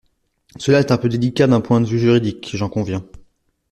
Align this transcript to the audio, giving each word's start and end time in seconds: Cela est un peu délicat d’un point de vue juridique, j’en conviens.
Cela 0.57 0.79
est 0.79 0.89
un 0.91 0.97
peu 0.97 1.09
délicat 1.09 1.45
d’un 1.45 1.61
point 1.61 1.79
de 1.79 1.85
vue 1.85 1.99
juridique, 1.99 2.49
j’en 2.55 2.69
conviens. 2.69 3.03